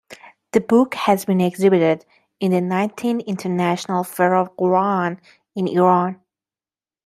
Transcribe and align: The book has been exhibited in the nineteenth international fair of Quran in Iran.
The 0.53 0.61
book 0.61 0.95
has 0.95 1.25
been 1.25 1.39
exhibited 1.39 2.07
in 2.39 2.49
the 2.53 2.59
nineteenth 2.59 3.21
international 3.27 4.03
fair 4.03 4.33
of 4.33 4.57
Quran 4.57 5.19
in 5.53 5.67
Iran. 5.67 6.19